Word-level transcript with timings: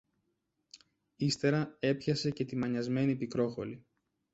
Ύστερα 1.15 1.75
έπιασε 1.79 2.31
και 2.31 2.45
τη 2.45 2.55
μανιασμένη 2.55 3.15
Πικρόχολη 3.15 3.85